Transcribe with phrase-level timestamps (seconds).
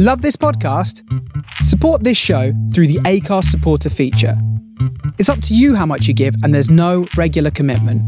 [0.00, 1.02] Love this podcast?
[1.64, 4.40] Support this show through the Acast supporter feature.
[5.18, 8.00] It's up to you how much you give, and there's no regular commitment.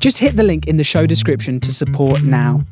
[0.00, 2.64] Just hit the link in the show description to support now.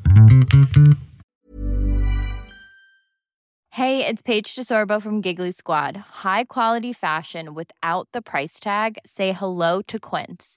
[3.69, 5.99] Hey, it's Paige DeSorbo from Giggly Squad.
[6.25, 8.97] High quality fashion without the price tag?
[9.05, 10.57] Say hello to Quince.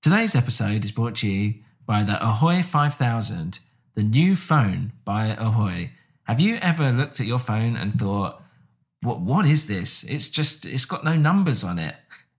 [0.00, 1.54] Today's episode is brought to you
[1.84, 3.58] by the Ahoy 5000,
[3.96, 5.90] the new phone by Ahoy.
[6.22, 8.40] Have you ever looked at your phone and thought,
[9.02, 10.04] what, what is this?
[10.04, 11.96] It's just, it's got no numbers on it.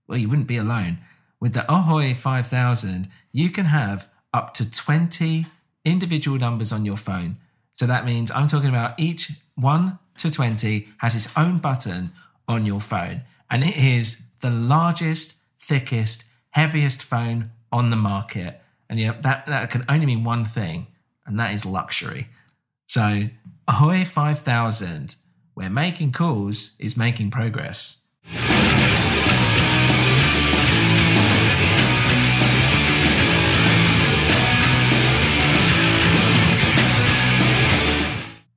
[0.08, 1.00] Well, you wouldn't be alone.
[1.38, 5.44] With the Ahoy 5000, you can have up to 20
[5.84, 7.36] individual numbers on your phone.
[7.74, 12.12] So that means I'm talking about each 1 to 20 has its own button
[12.48, 13.20] on your phone.
[13.50, 18.60] And it is the largest, thickest, heaviest phone on the market.
[18.88, 20.88] And you know, that, that can only mean one thing,
[21.24, 22.26] and that is luxury.
[22.88, 23.28] So
[23.68, 25.14] Ahoy 5000,
[25.54, 28.02] where making calls is making progress.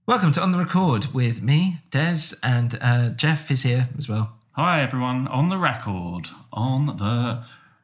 [0.05, 4.33] Welcome to On the Record with me, Des, and uh, Jeff is here as well.
[4.53, 7.43] Hi everyone, on the record, on the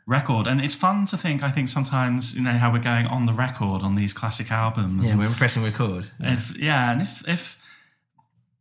[0.09, 1.44] record, and it's fun to think.
[1.44, 5.06] I think sometimes you know how we're going on the record on these classic albums.
[5.06, 6.09] Yeah, we're pressing record.
[6.20, 7.64] If yeah, and if if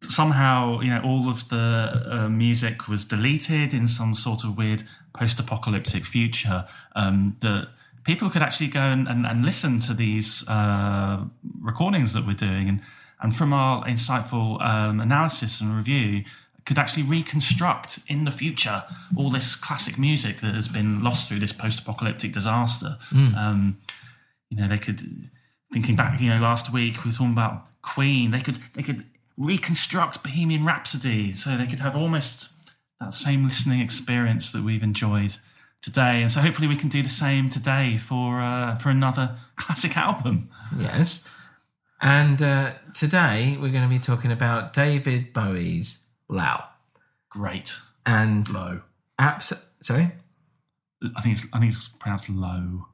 [0.02, 4.82] somehow you know all of the uh, music was deleted in some sort of weird
[5.14, 7.68] post-apocalyptic future, um, that
[8.04, 11.24] people could actually go and, and, and listen to these uh,
[11.60, 12.80] recordings that we're doing and
[13.20, 16.22] and from our insightful um, analysis and review,
[16.68, 18.84] could actually reconstruct in the future
[19.16, 22.98] all this classic music that has been lost through this post-apocalyptic disaster.
[23.36, 23.78] Um,
[24.50, 25.00] you know, they could
[25.72, 26.20] thinking back.
[26.20, 28.32] You know, last week we were talking about Queen.
[28.32, 29.04] They could they could
[29.38, 35.36] reconstruct Bohemian Rhapsody, so they could have almost that same listening experience that we've enjoyed
[35.80, 36.20] today.
[36.20, 40.50] And so hopefully we can do the same today for uh, for another classic album.
[40.76, 41.30] Yes.
[42.02, 46.64] And uh, today we're going to be talking about David Bowie's Lau.
[47.30, 47.74] Great.
[48.06, 48.82] And Low.
[49.18, 50.12] abs- sorry,
[51.16, 52.86] I think it's I think it's pronounced low.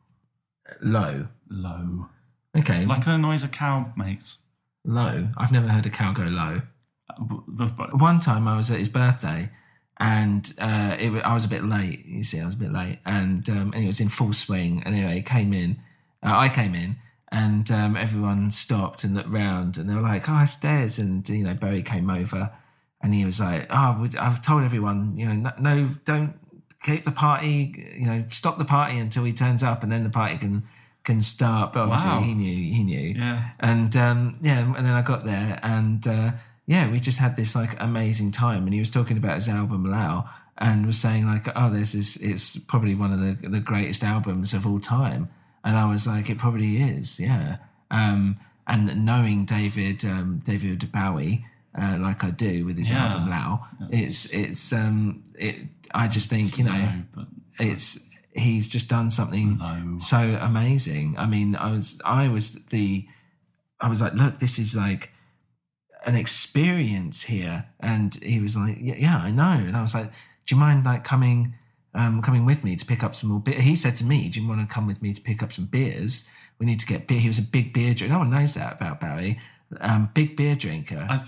[0.83, 1.29] low.
[1.49, 2.09] Low.
[2.57, 4.45] Okay, Like the noise a cow makes.
[4.85, 5.29] low.
[5.37, 6.63] I've never heard a cow go low.
[7.11, 9.51] Uh, One time I was at his birthday,
[9.99, 12.05] and uh, it, I was a bit late.
[12.07, 14.83] You see, I was a bit late, and um, and it was in full swing.
[14.85, 15.79] And anyway, it came in.
[16.23, 16.97] Uh, I came in,
[17.31, 21.29] and um, everyone stopped and looked round, and they were like, "Oh, it's Des," and
[21.29, 22.51] you know, Barry came over,
[23.05, 26.35] and he was like, "Oh, I've told everyone, you know, no, don't
[26.83, 30.11] keep the party, you know, stop the party until he turns up, and then the
[30.11, 30.65] party can."
[31.05, 32.21] Can start, but obviously Wow.
[32.23, 32.73] he knew.
[32.73, 33.51] He knew, Yeah.
[33.61, 36.33] and um, yeah, and then I got there, and uh,
[36.67, 38.65] yeah, we just had this like amazing time.
[38.65, 42.17] And he was talking about his album Lao, and was saying like, oh, there's this.
[42.17, 45.29] It's probably one of the the greatest albums of all time.
[45.63, 47.59] And I was like, it probably is, yeah.
[47.91, 51.45] Um, and knowing David um, David Bowie.
[51.77, 53.07] Uh, like I do with his Yeah.
[53.07, 55.57] album Lao, it's it's um it.
[55.93, 57.27] I just think you know but
[57.59, 59.59] it's he's just done something
[60.01, 61.17] so amazing.
[61.19, 63.07] I mean, I was I was the
[63.81, 65.13] I was like, look, this is like
[66.07, 70.11] an experience here, and he was like, yeah, yeah, I know, and I was like,
[70.47, 71.55] do you mind like coming
[71.95, 73.61] um coming with me to pick up some more beer?
[73.61, 75.67] He said to me, do you want to come with me to pick up some
[75.67, 76.31] beers?
[76.59, 77.19] We need to get beer.
[77.21, 78.13] He was a big beer drinker.
[78.15, 79.39] No one knows that about Barry.
[79.81, 81.19] Um, big beer drinker, I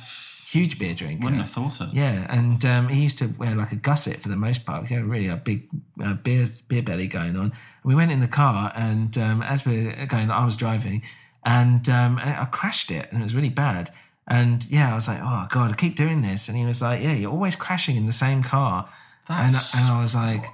[0.46, 1.24] huge beer drinker.
[1.24, 1.88] wouldn't have thought so.
[1.92, 4.86] Yeah, and um, he used to wear like a gusset for the most part.
[4.88, 5.68] He had really a big
[6.02, 7.44] uh, beer beer belly going on.
[7.46, 7.52] And
[7.84, 11.02] we went in the car, and um, as we are going, I was driving,
[11.44, 13.90] and um, I crashed it, and it was really bad.
[14.28, 16.48] And yeah, I was like, oh god, I keep doing this.
[16.48, 18.88] And he was like, yeah, you're always crashing in the same car.
[19.28, 20.46] And, That's- and I was like,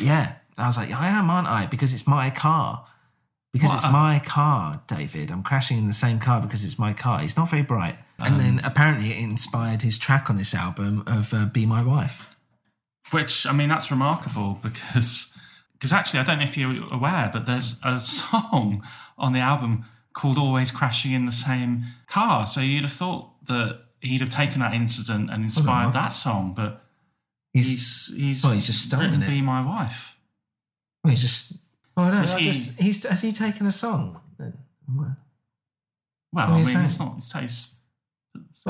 [0.00, 0.34] yeah.
[0.58, 1.66] I was like, I am, aren't I?
[1.66, 2.86] Because it's my car.
[3.52, 5.30] Because What it's my car, David.
[5.30, 7.20] I'm crashing in the same car because it's my car.
[7.20, 7.96] He's not very bright.
[8.24, 11.82] And Um, then apparently it inspired his track on this album of uh, "Be My
[11.82, 12.36] Wife."
[13.10, 15.36] Which I mean, that's remarkable because
[15.74, 18.82] because actually, I don't know if you're aware, but there's a song
[19.18, 19.84] on the album
[20.14, 24.60] called "Always Crashing in the Same Car." So you'd have thought that he'd have taken
[24.60, 25.94] that incident and inspired what?
[25.94, 26.80] that song, but
[27.52, 29.28] He's, he's he's well, he's just stolen it.
[29.28, 30.16] "Be My Wife."
[31.04, 31.58] well, he's just.
[31.96, 32.36] Oh, I don't know.
[32.36, 34.20] He- just, he's has he taken a song?
[34.38, 34.52] Well,
[34.92, 35.16] Well,
[36.32, 37.14] What I mean, it's not.
[37.18, 37.80] It's, it's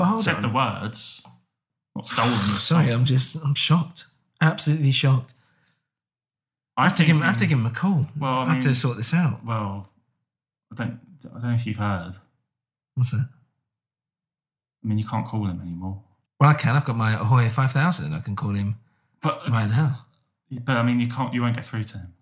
[0.03, 0.41] hold said on.
[0.41, 1.25] the words,
[1.95, 2.33] not stolen.
[2.57, 2.91] Sorry.
[2.91, 4.05] I'm just I'm shocked.
[4.41, 5.33] Absolutely shocked.
[6.77, 7.23] I have to give him.
[7.23, 8.07] I have to give him a call.
[8.19, 9.45] Well, I I have to sort this out.
[9.45, 9.89] Well,
[10.71, 10.99] I don't.
[11.25, 12.17] I don't know if you've heard.
[12.95, 13.29] What's that?
[14.83, 16.01] I mean, you can't call him anymore.
[16.39, 16.75] Well, I can.
[16.75, 18.13] I've got my Ahoy 5000.
[18.13, 18.75] I can call him
[19.23, 20.05] But right now.
[20.51, 21.33] but I mean, you can't.
[21.33, 22.13] You won't get through to him.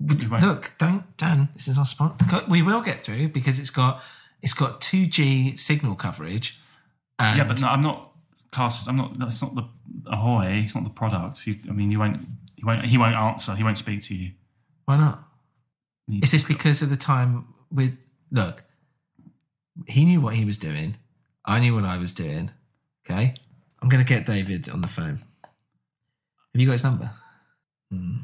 [0.00, 1.48] Look, don't, Dan.
[1.54, 2.20] This is our spot.
[2.48, 4.02] We will get through because it's got
[4.42, 6.60] it's got 2G signal coverage.
[7.18, 8.12] And Yeah, but no, I'm not.
[8.52, 8.88] Cast.
[8.88, 9.16] I'm not.
[9.20, 9.64] It's not the
[10.06, 10.62] Ahoy.
[10.64, 11.46] It's not the product.
[11.46, 12.20] You, I mean, you won't.
[12.56, 12.84] He won't.
[12.84, 13.54] He won't answer.
[13.54, 14.32] He won't speak to you.
[14.84, 15.24] Why not?
[16.08, 17.98] You- Is this because of the time with?
[18.30, 18.64] Look,
[19.86, 20.96] he knew what he was doing.
[21.44, 22.50] I knew what I was doing.
[23.04, 23.34] Okay,
[23.80, 25.22] I'm going to get David on the phone.
[25.42, 27.10] Have you got his number?
[27.90, 28.16] Hmm.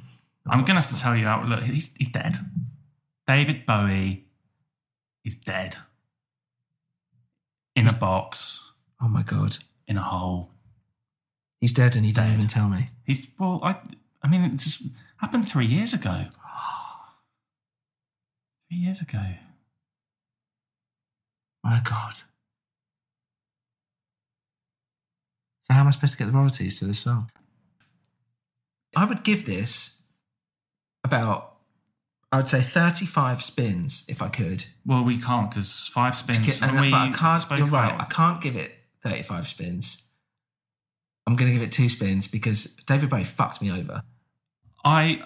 [0.47, 1.47] I'm gonna have to tell you out.
[1.47, 2.35] Look, he's he's dead.
[3.29, 4.27] David Bowie
[5.25, 5.77] is dead.
[7.77, 8.72] In a box,
[9.03, 9.57] Oh my god,
[9.89, 10.51] in a hole.
[11.61, 12.35] he's dead, and he didn't Dead.
[12.37, 12.89] even tell me.
[13.05, 13.61] He's well.
[13.63, 13.77] I.
[14.23, 14.83] I mean, it just
[15.17, 16.27] happened three years ago.
[18.71, 19.21] Three years ago.
[21.65, 22.15] My god.
[25.67, 27.31] So how am I supposed to get the royalties to this song?
[28.97, 30.03] I would give this
[31.05, 31.57] about,
[32.31, 34.65] I would say, 35 spins if I could.
[34.85, 36.63] Well, we can't because five spins.
[36.63, 38.73] And- we but I can't, spoke you're right, about- I can't give it
[39.05, 40.05] 35 spins.
[41.27, 44.03] I'm going to give it two spins because David Bowie fucked me over.
[44.85, 45.23] I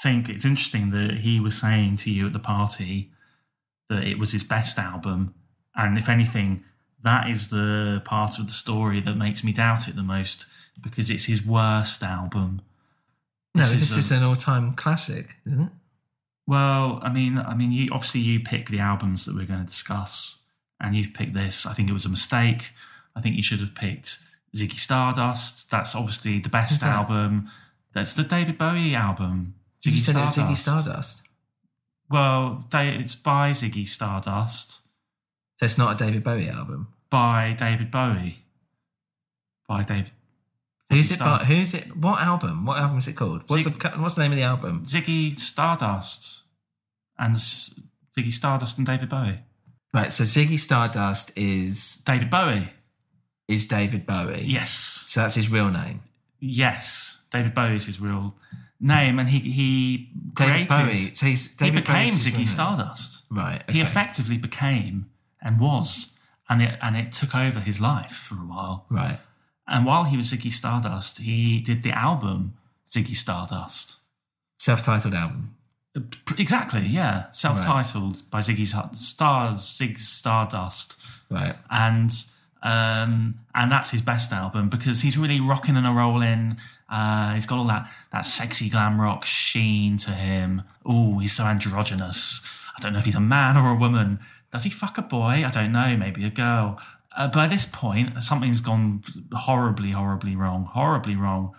[0.00, 3.10] think it's interesting that he was saying to you at the party
[3.88, 5.34] that it was his best album,
[5.74, 6.64] and if anything,
[7.02, 10.46] that is the part of the story that makes me doubt it the most
[10.82, 12.60] because it's his worst album.
[13.54, 15.68] No, This is this a- is an all-time classic, isn't it?
[16.46, 19.66] Well, I mean, I mean, you obviously you pick the albums that we're going to
[19.66, 20.46] discuss,
[20.80, 21.64] and you've picked this.
[21.66, 22.72] I think it was a mistake.
[23.16, 24.18] I think you should have picked
[24.56, 25.70] Ziggy Stardust.
[25.70, 26.90] That's obviously the best that?
[26.90, 27.50] album.
[27.92, 29.54] That's the David Bowie album.
[29.84, 30.38] Ziggy you said Stardust.
[30.38, 31.22] it was Ziggy Stardust.
[32.10, 34.80] Well, it's by Ziggy Stardust,
[35.58, 36.88] So it's not a David Bowie album.
[37.10, 38.36] by David Bowie,
[39.68, 40.10] by David.
[40.90, 41.18] Who's Ziggy it?
[41.20, 41.96] By, who's it?
[41.96, 42.66] What album?
[42.66, 43.44] What album is it called?
[43.46, 44.84] What's Zig- the What's the name of the album?
[44.84, 46.42] Ziggy Stardust,
[47.18, 49.38] and Ziggy Stardust and David Bowie.
[49.94, 50.12] Right.
[50.12, 52.70] So Ziggy Stardust is David Bowie.
[53.48, 54.44] Is David Bowie.
[54.44, 54.70] Yes.
[55.08, 56.02] So that's his real name.
[56.40, 58.34] Yes, David Bowie is his real
[58.80, 60.68] name, and he he David created.
[60.68, 60.96] Bowie.
[60.96, 62.48] So he's, he became Bowie's Ziggy.
[62.48, 63.26] Stardust.
[63.30, 63.62] Right.
[63.70, 65.06] He effectively became
[65.40, 66.18] and was,
[66.48, 68.86] and it and it took over his life for a while.
[68.90, 69.18] Right.
[69.68, 72.54] And while he was Ziggy Stardust, he did the album
[72.90, 74.00] Ziggy Stardust.
[74.58, 75.54] Self-titled album.
[76.38, 81.00] Exactly, yeah, self-titled by Ziggy Stars, Zig Stardust.
[81.30, 81.56] Right.
[81.70, 82.12] and
[82.62, 86.56] um, and that's his best album because he's really rocking and a rolling.
[86.88, 90.62] Uh, he's got all that that sexy glam rock sheen to him.
[90.84, 92.48] Oh, he's so androgynous.
[92.76, 94.20] I don't know if he's a man or a woman.
[94.52, 95.44] Does he fuck a boy?
[95.44, 95.96] I don't know.
[95.96, 96.80] Maybe a girl.
[97.16, 99.02] Uh, by this point, something's gone
[99.32, 100.66] horribly, horribly wrong.
[100.66, 101.54] Horribly wrong.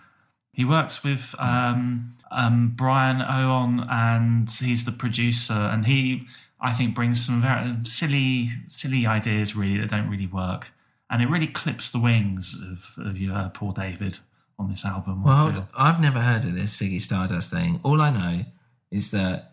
[0.52, 5.54] He works with um, um, Brian Owen, and he's the producer.
[5.54, 6.26] And he,
[6.60, 10.72] I think, brings some very silly, silly ideas really that don't really work.
[11.10, 14.18] And it really clips the wings of, of your uh, poor David
[14.58, 15.22] on this album.
[15.22, 15.60] Well, hold feel.
[15.60, 15.68] on.
[15.76, 17.80] I've never heard of this Ziggy Stardust thing.
[17.82, 18.44] All I know
[18.90, 19.52] is that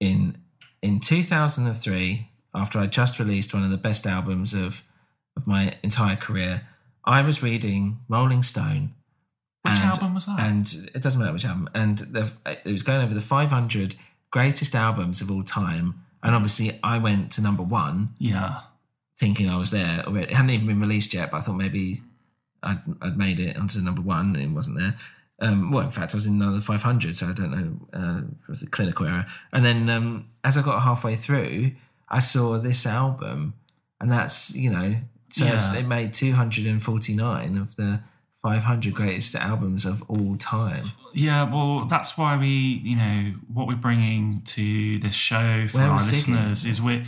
[0.00, 0.38] in
[0.82, 4.84] in 2003, after I just released one of the best albums of
[5.36, 6.66] of my entire career,
[7.04, 8.94] I was reading Rolling Stone.
[9.62, 10.40] Which and- album was that?
[10.40, 11.68] And it doesn't matter which album.
[11.74, 13.94] And the, it was going over the 500
[14.30, 16.02] greatest albums of all time.
[16.22, 18.60] And obviously, I went to number one yeah,
[19.20, 20.02] thinking I was there.
[20.06, 20.30] already.
[20.32, 22.00] It hadn't even been released yet, but I thought maybe
[22.62, 24.94] I'd, I'd made it onto number one and it wasn't there.
[25.42, 28.48] Um, well, in fact, I was in another 500, so I don't know, uh, it
[28.50, 29.26] was a clinical error.
[29.52, 31.72] And then um, as I got halfway through,
[32.08, 33.54] I saw this album,
[34.00, 34.96] and that's you know,
[35.30, 35.76] so Yeah.
[35.76, 38.00] it made two hundred and forty nine of the
[38.42, 40.84] five hundred greatest albums of all time.
[41.14, 45.88] Yeah, well, that's why we, you know, what we're bringing to this show for Where
[45.88, 47.04] our listeners is we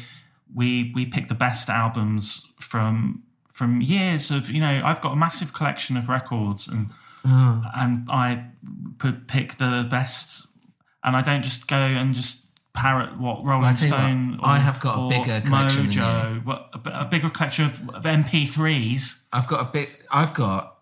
[0.55, 5.17] we we pick the best albums from from years of, you know, I've got a
[5.17, 6.89] massive collection of records and
[7.25, 7.65] Oh.
[7.77, 8.47] and I
[9.29, 10.57] pick the best,
[11.05, 14.41] and I don't just go and just parrot what Rolling tell you what, Stone.
[14.43, 19.23] I have got a bigger collection Mojo, what, a, a bigger collection of, of MP3s.
[19.33, 19.91] I've got a bit.
[20.11, 20.79] I've got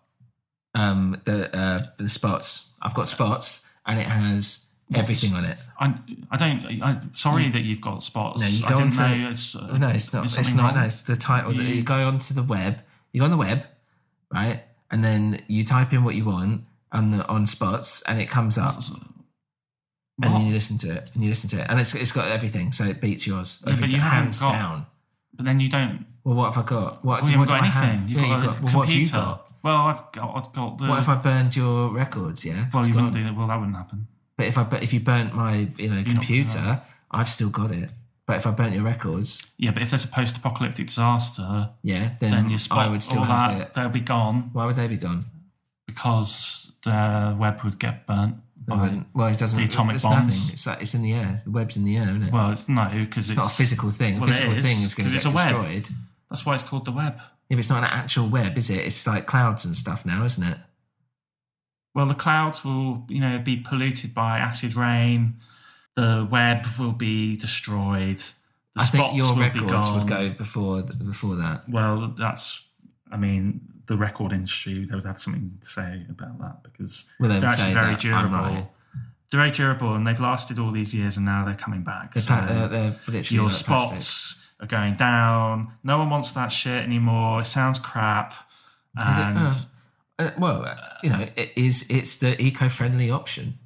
[0.73, 2.71] um the uh the spots.
[2.81, 5.57] I've got spots, and it has everything on it.
[5.79, 5.95] I,
[6.29, 6.81] I don't.
[6.83, 8.41] I'm sorry that you've got spots.
[8.41, 9.55] No, you I go didn't onto- know it's.
[9.55, 10.25] uh, No, it's not.
[10.25, 10.63] It's not.
[10.73, 10.75] wrong?
[10.75, 11.53] No, it's the title.
[11.53, 12.81] You, You- go onto the web.
[13.13, 13.65] You go on the web,
[14.33, 18.29] right, and then you type in what you want on the on spots, and it
[18.29, 18.75] comes up,
[20.23, 22.27] and then you listen to it, and you listen to it, and it's it's got
[22.29, 23.61] everything, so it beats yours.
[23.65, 24.85] Yeah, but you hands got- down.
[25.33, 26.05] But then you don't.
[26.23, 27.03] Well, what have I got?
[27.03, 27.81] What, Well, you what got anything.
[27.99, 28.09] have?
[28.09, 29.51] You've Yeah, got got- well, what have you got?
[29.63, 30.35] Well, I've got.
[30.35, 30.85] I've got the.
[30.85, 32.45] What if I burned your records?
[32.45, 32.67] Yeah.
[32.73, 33.21] well, It's you wouldn't gone.
[33.23, 33.35] do that.
[33.35, 34.07] Well, that wouldn't happen.
[34.37, 37.91] But if I but if you burnt my you know computer, I've still got it.
[38.27, 42.31] But if I burnt your records, Yeah, but if there's a post-apocalyptic disaster, yeah, then,
[42.31, 43.73] then your spot, I would still have that, it.
[43.73, 45.25] they'll be gone Why would they be gone?
[45.85, 48.35] because the web would get burnt.
[48.65, 49.57] By- Well, it doesn't.
[49.57, 50.25] the atomic it's bombs.
[50.25, 50.53] nothing.
[50.53, 51.41] It's like it's in the air.
[51.43, 52.31] The web's in the air, isn't it?
[52.31, 54.19] Well, it's no, because it's, it's not a physical thing.
[54.19, 55.49] well, a physical is, thing is going to get a web.
[55.49, 55.89] destroyed.
[56.29, 57.15] That's why it's called the web.
[57.17, 58.85] Yeah, but it's not an actual web, is it?
[58.85, 60.57] It's like clouds and stuff now, isn't it?
[61.93, 65.35] Well, the clouds will, you know, be polluted by acid rain.
[65.95, 68.17] The web will be destroyed.
[68.75, 69.99] The I spots think your will be records gone.
[69.99, 71.67] would go before before that.
[71.69, 72.69] Well, that's.
[73.11, 77.29] I mean, the record industry they would have something to say about that because Well,
[77.29, 78.37] they they're actually very that durable.
[78.37, 78.67] right.
[79.29, 82.13] They're very durable, and they've lasted all these years, and now they're coming back.
[82.13, 82.67] They're, So pa- they're,
[83.09, 84.01] they're your like plastic.
[84.01, 85.73] spots are going down.
[85.83, 87.41] No one wants that shit anymore.
[87.41, 88.33] It sounds crap.
[88.95, 89.65] And And it-
[90.21, 93.59] uh, well, uh, you know, it is it's the eco-friendly option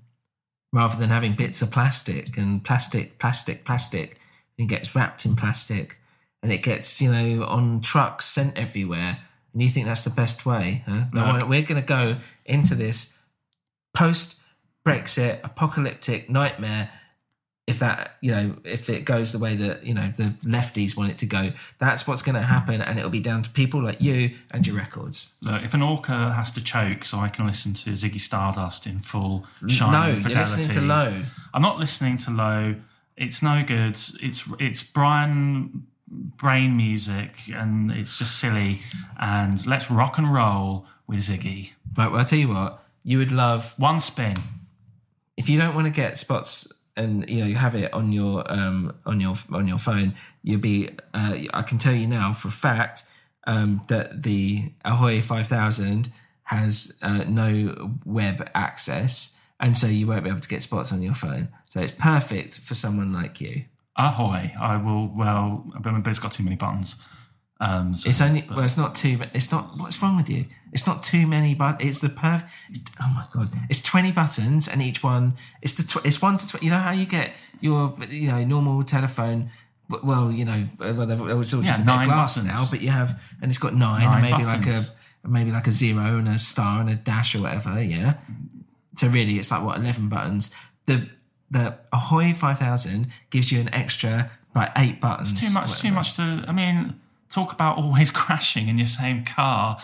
[0.73, 4.19] rather than having bits of plastic and plastic, plastic, plastic.
[4.57, 5.99] And it gets wrapped in plastic,
[6.41, 9.19] and it gets you know on trucks sent everywhere.
[9.53, 10.83] And you think that's the best way?
[10.85, 11.05] Huh?
[11.13, 13.17] No, we're going to go into this
[13.93, 16.89] post-Brexit apocalyptic nightmare.
[17.67, 21.09] If that, you know, if it goes the way that you know the lefties want
[21.09, 23.99] it to go, that's what's going to happen, and it'll be down to people like
[23.99, 25.33] you and your records.
[25.41, 28.99] look, if an orca has to choke so I can listen to Ziggy Stardust in
[28.99, 31.21] full shine no, and you're fidelity, listening to low.
[31.55, 32.75] I'm not listening to low.
[33.17, 33.91] It's no good.
[33.91, 38.81] It's it's Brian brain music, and it's just silly.
[39.19, 41.73] And let's rock and roll with Ziggy.
[41.97, 44.35] Right, well, I'll tell you what, you would love One spin.
[45.37, 48.49] if you don't want to get spots and you know you have it on your
[48.51, 50.15] um on your on your phone.
[50.43, 50.89] You'll be.
[51.13, 53.03] Uh, I can tell you now for a fact
[53.47, 56.09] um, that the Ahoy Five Thousand
[56.43, 61.01] has uh, no web access, and so you won't be able to get spots on
[61.01, 61.49] your phone.
[61.69, 63.65] So it's perfect for someone like you.
[63.97, 64.53] Ahoy!
[64.59, 65.07] I will.
[65.07, 66.95] Well, but it's got too many buttons.
[67.61, 69.19] Um, so, It's only but- well, it's not too.
[69.33, 69.77] It's not.
[69.77, 70.45] What's wrong with you?
[70.75, 72.51] It's not too many, but it's the perfect.
[73.01, 73.49] Oh my god!
[73.69, 75.33] It's twenty buttons, and each one.
[75.61, 75.83] It's the.
[75.83, 76.65] Tw- it's one to twenty.
[76.65, 79.49] You know how you get your you know normal telephone.
[79.87, 82.53] Well, you know, uh, well, they've- it's all Yeah, just of nine glass buttons.
[82.53, 84.81] now, but you have, and it's got nine, Nine and maybe like a
[85.27, 87.81] maybe like a zero and a star and a dash or whatever.
[87.81, 88.15] Yeah.
[88.97, 90.53] So really, it's like what eleven buttons.
[90.87, 91.09] The
[91.51, 95.31] the Ahoy five thousand gives you an extra like eight buttons.
[95.31, 95.79] It's too much.
[95.79, 96.43] Too much to.
[96.47, 99.77] I mean, talk about always crashing in your same car.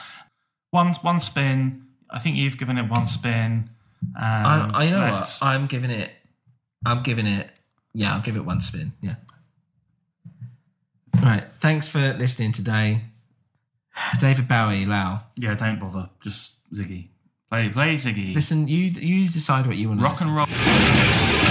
[0.71, 1.85] One one spin.
[2.09, 3.69] I think you've given it one spin.
[4.17, 6.11] I, I know what I'm giving it.
[6.85, 7.49] I'm giving it.
[7.93, 8.93] Yeah, I'll give it one spin.
[9.01, 9.15] Yeah.
[11.21, 11.43] Right.
[11.57, 13.01] Thanks for listening today,
[14.19, 14.85] David Bowie.
[14.85, 15.21] Lau.
[15.37, 16.09] Yeah, don't bother.
[16.23, 17.09] Just Ziggy.
[17.49, 18.33] Play, play Ziggy.
[18.33, 21.50] Listen, you you decide what you want to Rock and roll.